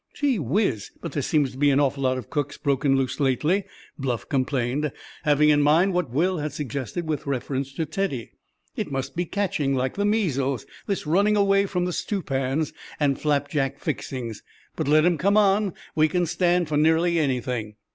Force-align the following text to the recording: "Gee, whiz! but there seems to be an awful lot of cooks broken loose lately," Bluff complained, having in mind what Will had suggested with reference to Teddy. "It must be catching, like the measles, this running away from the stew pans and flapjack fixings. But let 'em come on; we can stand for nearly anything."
"Gee, 0.15 0.39
whiz! 0.39 0.89
but 0.99 1.11
there 1.11 1.21
seems 1.21 1.51
to 1.51 1.59
be 1.59 1.69
an 1.69 1.79
awful 1.79 2.01
lot 2.01 2.17
of 2.17 2.31
cooks 2.31 2.57
broken 2.57 2.95
loose 2.95 3.19
lately," 3.19 3.65
Bluff 3.99 4.27
complained, 4.27 4.91
having 5.25 5.49
in 5.49 5.61
mind 5.61 5.93
what 5.93 6.09
Will 6.09 6.39
had 6.39 6.53
suggested 6.53 7.05
with 7.07 7.27
reference 7.27 7.71
to 7.73 7.85
Teddy. 7.85 8.31
"It 8.75 8.91
must 8.91 9.15
be 9.15 9.25
catching, 9.25 9.75
like 9.75 9.93
the 9.93 10.03
measles, 10.03 10.65
this 10.87 11.05
running 11.05 11.37
away 11.37 11.67
from 11.67 11.85
the 11.85 11.93
stew 11.93 12.23
pans 12.23 12.73
and 12.99 13.21
flapjack 13.21 13.77
fixings. 13.77 14.41
But 14.75 14.87
let 14.87 15.05
'em 15.05 15.19
come 15.19 15.37
on; 15.37 15.71
we 15.93 16.07
can 16.07 16.25
stand 16.25 16.67
for 16.67 16.77
nearly 16.77 17.19
anything." 17.19 17.75